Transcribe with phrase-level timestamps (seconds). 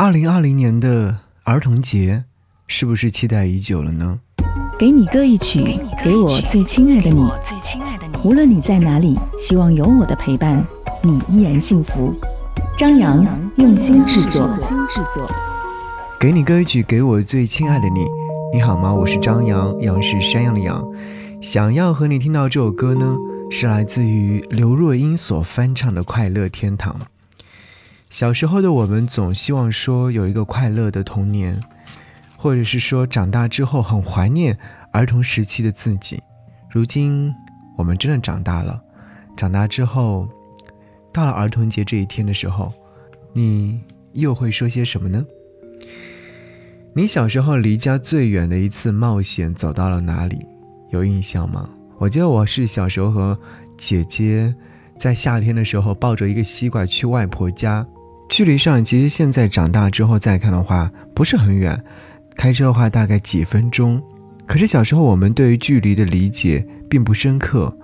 [0.00, 2.22] 二零二零年的儿童节，
[2.68, 4.20] 是不是期待已久了呢？
[4.78, 7.28] 给你歌一曲，给我最亲爱的你。
[8.22, 10.64] 无论你在哪里，希望有我的陪伴，
[11.02, 12.14] 你依然幸福。
[12.76, 13.26] 张扬
[13.56, 14.48] 用心制作。
[16.20, 18.06] 给你歌一曲，给我最亲爱的你。
[18.52, 18.94] 你好吗？
[18.94, 20.80] 我是张扬，杨是山羊的羊。
[21.42, 23.16] 想要和你听到这首歌呢，
[23.50, 26.94] 是来自于刘若英所翻唱的《快乐天堂》。
[28.10, 31.60] 小时候的我们总希望说有一个快乐的童年，
[32.38, 34.58] 或者是说长大之后很怀念
[34.92, 36.22] 儿童时期的自己。
[36.70, 37.32] 如今
[37.76, 38.82] 我们真的长大了，
[39.36, 40.26] 长大之后，
[41.12, 42.72] 到了儿童节这一天的时候，
[43.34, 43.80] 你
[44.12, 45.24] 又会说些什么呢？
[46.94, 50.46] 你小时候离家最远的一次冒险走到了哪里？
[50.90, 51.68] 有印象吗？
[51.98, 53.38] 我记得我是小时候和
[53.76, 54.54] 姐姐
[54.96, 57.86] 在夏天的时候抱着一个西瓜去外婆家。
[58.28, 61.82] 距离上，其实现在长大之后再看的话，不是很远，
[62.36, 64.00] 开车的话大概几分钟。
[64.46, 67.76] 可是小时候我们对于距离的理解并不深刻，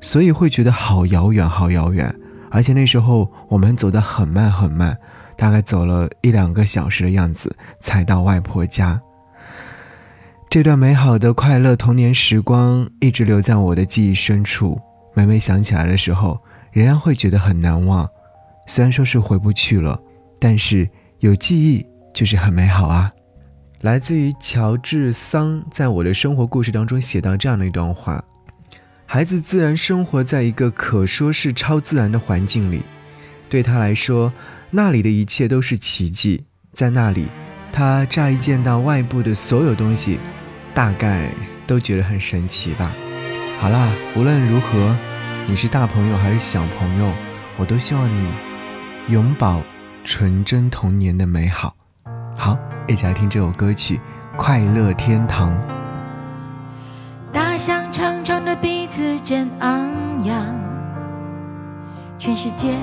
[0.00, 2.14] 所以会觉得好遥远，好遥远。
[2.50, 4.96] 而且那时候我们走得很慢很慢，
[5.36, 9.00] 大概走了一两个小时的样子才到外婆家。
[10.48, 14.80] 这段美好的快乐童年时光一直留在我的记忆深处，
[15.14, 16.40] 每每想起来的时候，
[16.72, 18.08] 仍然会觉得很难忘。
[18.70, 20.00] 虽然说是回不去了，
[20.38, 23.10] 但是有记忆就是很美好啊。
[23.80, 28.22] 来自于乔治桑在我的生活故事当中写到这样的一段话：
[29.06, 32.82] 孩子自然生活在一个可说是超自然的环境里，
[33.48, 34.32] 对他来说，
[34.70, 36.44] 那里的一切都是奇迹。
[36.72, 37.26] 在那里，
[37.72, 40.20] 他乍一见到外部的所有东西，
[40.72, 41.32] 大概
[41.66, 42.92] 都觉得很神奇吧。
[43.58, 44.96] 好啦，无论如何，
[45.48, 47.12] 你是大朋友还是小朋友，
[47.56, 48.28] 我都希望你。
[49.10, 49.60] 永葆
[50.04, 51.74] 纯真童年的美好。
[52.36, 53.96] 好，一起来听这首歌曲
[54.36, 55.52] 《快乐天堂》。
[57.32, 59.90] 大象长长的鼻子真昂
[60.24, 60.46] 扬，
[62.20, 62.76] 全世界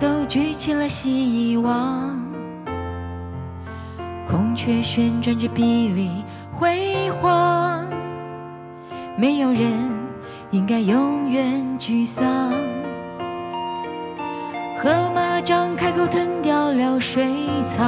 [0.00, 2.18] 都举起了希望。
[4.26, 6.08] 孔雀旋转着碧绿
[6.50, 7.84] 辉煌，
[9.18, 9.70] 没有人
[10.50, 12.24] 应该永远沮丧。
[14.78, 15.11] 河马
[15.44, 17.26] 张开口吞掉了水
[17.66, 17.82] 草，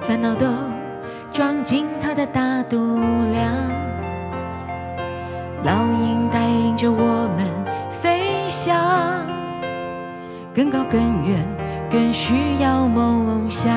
[0.00, 0.46] 烦恼都
[1.30, 2.76] 装进它的大肚
[3.32, 3.52] 量。
[5.64, 7.46] 老鹰带领着我们
[7.90, 9.26] 飞翔，
[10.54, 11.46] 更高更远，
[11.90, 13.70] 更需要梦想。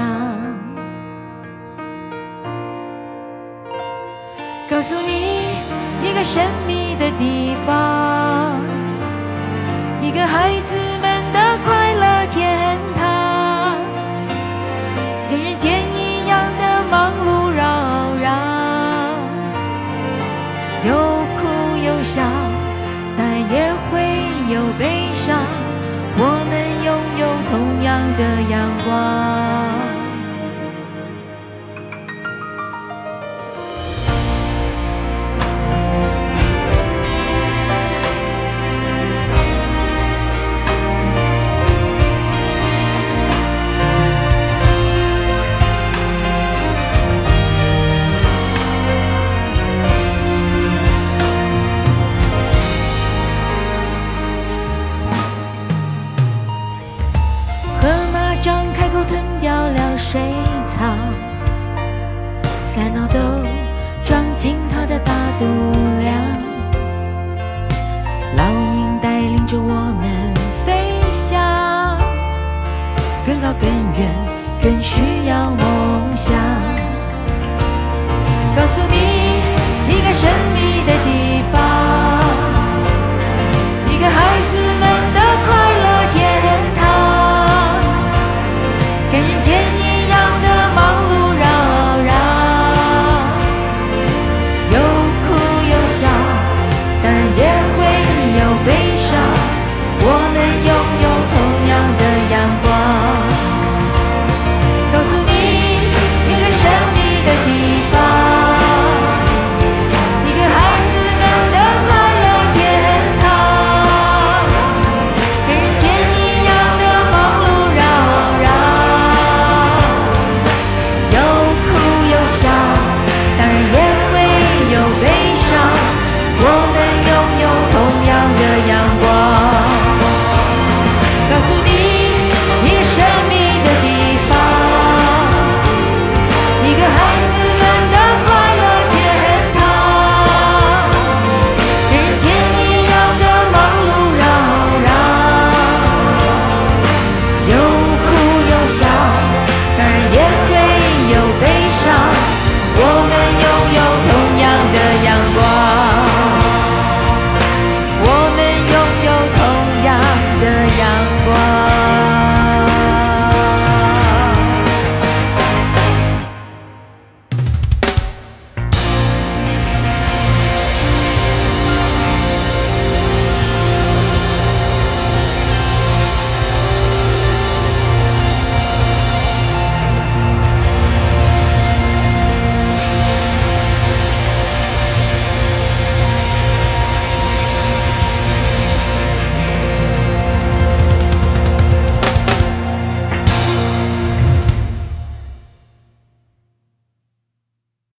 [4.69, 5.57] 告诉你
[6.01, 8.56] 一个神秘的地方，
[10.01, 10.91] 一个孩子。
[28.17, 29.20] 的阳光。
[62.73, 63.19] 烦恼都
[64.03, 65.45] 装进他的大肚
[65.99, 66.15] 量。
[68.37, 68.43] 老
[68.75, 70.33] 鹰带领着我们
[70.65, 71.99] 飞翔，
[73.25, 74.09] 更高更远，
[74.61, 76.33] 更需要梦想。
[78.55, 78.95] 告诉你
[79.93, 81.20] 一个神秘的地。